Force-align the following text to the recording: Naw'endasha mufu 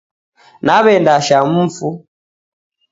Naw'endasha 0.65 1.37
mufu 1.53 1.87